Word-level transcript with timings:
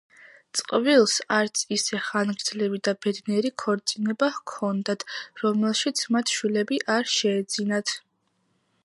წყვილს 0.59 1.17
არც 1.35 1.59
ისე 1.75 1.99
ხანგრძლივი 2.05 2.81
და 2.87 2.93
ბედნიერი 3.07 3.51
ქორწინება 3.65 4.31
ჰქონდათ, 4.39 5.07
რომელშიც 5.43 6.05
მათ 6.17 6.35
შვილები 6.39 6.81
არ 6.99 7.15
შეეძინათ. 7.21 7.95